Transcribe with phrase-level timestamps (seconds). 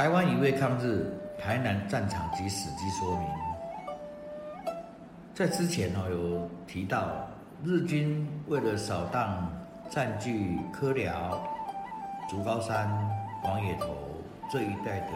[0.00, 3.28] 台湾一位抗日台南战场及史迹说明。
[5.34, 7.28] 在之前哦有提到，
[7.62, 9.46] 日军为了扫荡
[9.90, 11.46] 占据科寮、
[12.30, 12.88] 竹高山、
[13.42, 13.94] 黄野头
[14.50, 15.08] 这一带的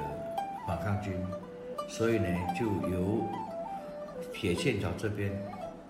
[0.67, 1.15] 反抗军，
[1.89, 3.27] 所以呢就由
[4.35, 5.33] 铁线桥这边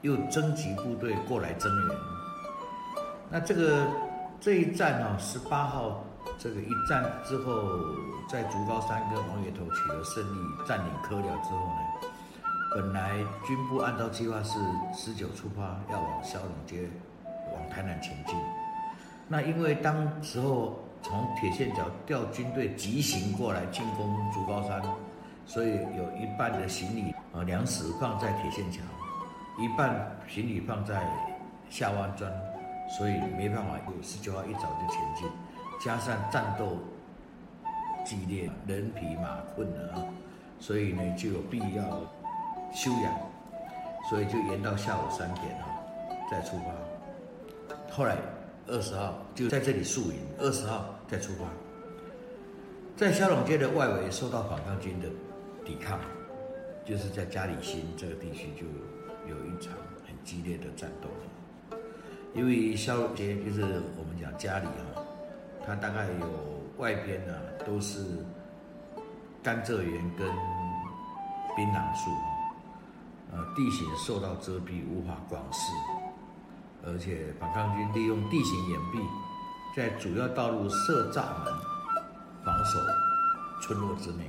[0.02, 1.98] 又征集部队过来增援。
[3.28, 3.88] 那这个
[4.44, 6.04] 这一战哦，十八号。
[6.38, 7.54] 这个一战之后，
[8.28, 12.10] 在竹高山跟黄野头取得胜利，占领科寮之后呢，
[12.74, 14.58] 本来军部按照计划是
[14.92, 16.90] 十九出发，要往小龙街、
[17.54, 18.36] 往台南前进。
[19.28, 24.82] 那因为当时候从铁线桥调军队急行过来进攻竹高山，
[25.46, 28.80] 所以有一半的行李啊粮食放在铁线桥，
[29.58, 31.02] 一半行李放在
[31.70, 32.30] 下湾庄，
[32.96, 35.28] 所以没办法，十九号一早就前进。
[35.80, 36.78] 加上战斗
[38.04, 40.04] 激烈，人疲马困了啊，
[40.60, 42.00] 所以呢就有必要
[42.72, 43.12] 休养，
[44.08, 45.66] 所以就延到下午三点啊
[46.30, 47.84] 再出发。
[47.90, 48.16] 后来
[48.68, 51.44] 二十号就在这里宿营，二十号再出发。
[52.96, 55.08] 在骁龙街的外围受到反抗军的
[55.64, 55.98] 抵抗，
[56.84, 58.64] 就是在嘉里新这个地区就
[59.28, 59.72] 有一场
[60.06, 61.08] 很激烈的战斗。
[62.34, 63.62] 因为骁龙街就是
[63.96, 65.00] 我们讲家里啊。
[65.66, 66.26] 他大概有
[66.76, 67.32] 外边呢，
[67.64, 68.04] 都是
[69.42, 70.28] 甘蔗园跟
[71.56, 75.72] 槟榔树啊，呃，地形受到遮蔽，无法广视，
[76.84, 79.06] 而且反抗军利用地形掩蔽，
[79.74, 81.54] 在主要道路设栅门，
[82.44, 82.78] 防守
[83.62, 84.26] 村落之内，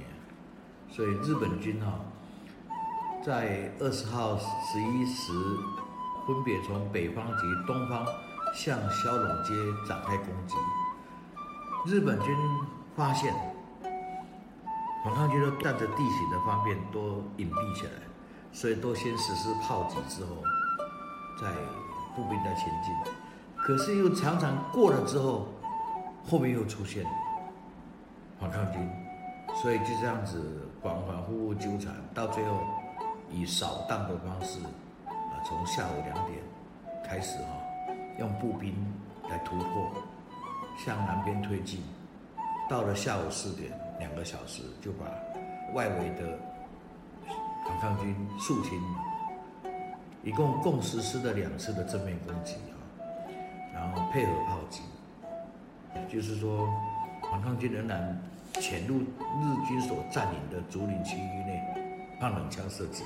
[0.90, 2.00] 所以日本军哈，
[3.26, 5.34] 在二十号十一时，
[6.28, 8.06] 分别从北方及东方
[8.54, 9.54] 向骁龙街
[9.88, 10.56] 展开攻击。
[11.86, 12.36] 日本军
[12.96, 13.34] 发现
[15.04, 17.92] 反抗军都带着地形的方便都隐蔽起来，
[18.52, 20.44] 所以都先实施炮击之后，
[21.40, 21.52] 再
[22.16, 23.14] 步兵再前进。
[23.58, 25.48] 可是又常常过了之后，
[26.28, 27.06] 后面又出现
[28.40, 28.90] 反抗军，
[29.62, 32.60] 所以就这样子反反复复纠缠，到最后
[33.30, 34.60] 以扫荡的方式，
[35.46, 36.40] 从下午两点
[37.04, 38.74] 开始哈，用步兵
[39.30, 39.92] 来突破。
[40.78, 41.82] 向南边推进，
[42.70, 45.06] 到了下午四点，两个小时就把
[45.74, 46.38] 外围的
[47.66, 48.72] 反抗军肃清，
[50.22, 52.76] 一共共实施了两次的正面攻击啊，
[53.74, 54.82] 然后配合炮击，
[56.10, 56.68] 就是说
[57.32, 58.22] 反抗军仍然
[58.56, 61.64] 潜入日军所占领的竹林区域内，
[62.20, 63.06] 放冷枪射击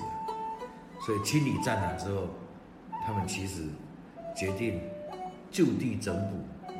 [1.05, 2.27] 所以清理战场之后，
[3.05, 3.63] 他们其实
[4.35, 4.79] 决定
[5.51, 6.37] 就地整补。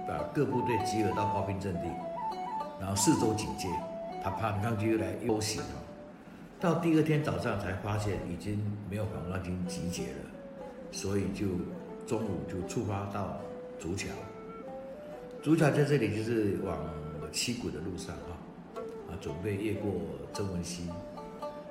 [0.07, 1.81] 把各部队集合到炮兵阵地，
[2.81, 3.69] 然后四周警戒，
[4.24, 5.78] 他怕反抗军又来偷袭啊。
[6.59, 8.59] 到第二天早上才发现已经
[8.90, 10.31] 没有反抗军集结了，
[10.91, 11.46] 所以就
[12.08, 13.40] 中午就出发到
[13.79, 14.08] 竹桥。
[15.44, 16.75] 竹桥在这里就是往
[17.31, 18.34] 七股的路上啊，
[19.09, 19.91] 啊，准备越过
[20.34, 20.88] 曾文溪，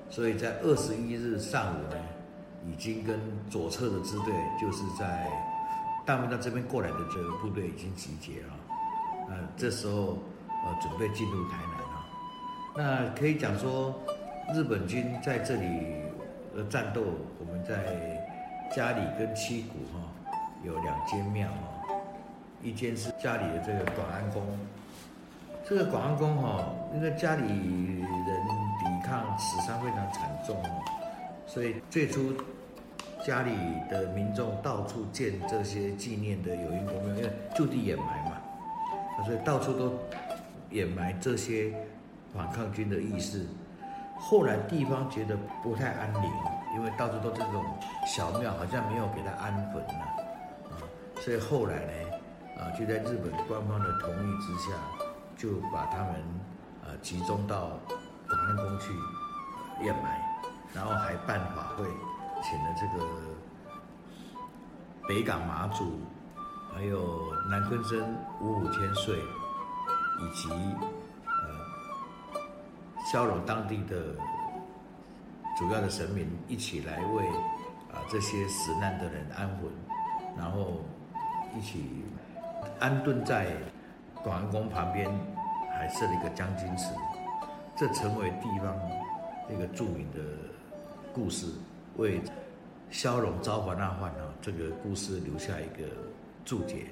[0.08, 1.97] 所以在二十一日上午呢，
[2.66, 3.20] 已经跟
[3.50, 5.28] 左侧的支队就是在。
[6.06, 8.54] 大门到这边过来的这个部队已经集结了，
[9.28, 10.16] 呃，这时候
[10.64, 12.06] 呃准备进入台南了。
[12.74, 13.94] 那可以讲说，
[14.54, 15.69] 日本军在这里
[16.56, 17.02] 的战斗，
[17.38, 17.76] 我们在
[18.75, 20.00] 家里跟七股哈
[20.64, 21.94] 有两间庙哈，
[22.62, 24.42] 一间是家里的这个广安宫，
[25.69, 28.48] 这个广安宫哈，因为家里人
[28.78, 30.82] 抵抗死伤非常惨重哦，
[31.48, 32.34] 所以最初。
[33.26, 33.50] 家里
[33.91, 38.41] 的民众到处建这些纪念的友谊公庙，因为就地掩埋嘛，
[39.26, 39.98] 所以到处都
[40.70, 41.75] 掩埋这些
[42.32, 43.44] 反抗军的义士。
[44.16, 46.31] 后来地方觉得不太安宁，
[46.76, 47.62] 因为到处都这种
[48.06, 50.05] 小庙，好像没有给他安坟了
[50.70, 50.73] 啊，
[51.20, 51.93] 所以后来呢，
[52.56, 54.76] 啊就在日本官方的同意之下，
[55.37, 56.14] 就把他们
[56.84, 57.78] 啊集中到
[58.26, 58.93] 广安宫去
[59.84, 60.19] 掩埋，
[60.75, 61.85] 然后还办法会。
[62.41, 63.05] 请了这个
[65.09, 65.99] 北港马祖，
[66.73, 70.49] 还有南昆生五五千岁，以及
[71.26, 71.35] 呃
[73.11, 74.15] 骁龙当地的
[75.59, 77.26] 主要的神明一起来为
[77.93, 79.69] 啊这些死难的人安魂，
[80.37, 80.85] 然后
[81.56, 82.05] 一起
[82.79, 83.56] 安顿在
[84.23, 85.11] 广安宫旁边，
[85.73, 86.94] 还设了一个将军祠，
[87.76, 88.73] 这成为地方
[89.50, 90.21] 一个著名的
[91.19, 91.47] 故事。
[91.97, 92.20] 为
[92.91, 95.88] 消融招魂那患啊，这个故事留下一个
[96.44, 96.87] 注解。